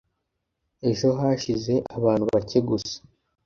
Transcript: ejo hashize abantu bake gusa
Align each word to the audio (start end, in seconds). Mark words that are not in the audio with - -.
ejo 0.89 1.07
hashize 1.19 1.73
abantu 1.97 2.23
bake 2.33 2.59
gusa 2.69 2.97